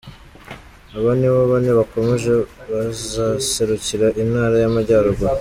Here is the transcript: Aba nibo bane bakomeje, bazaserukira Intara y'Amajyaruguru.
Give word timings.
Aba 0.97 1.11
nibo 1.19 1.39
bane 1.51 1.71
bakomeje, 1.79 2.31
bazaserukira 2.71 4.07
Intara 4.21 4.55
y'Amajyaruguru. 4.61 5.35